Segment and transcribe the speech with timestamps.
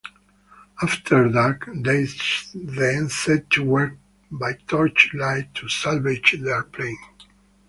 [0.81, 2.07] After dark, they
[2.55, 3.97] then set to work
[4.31, 6.97] by torch light to salvage their plane.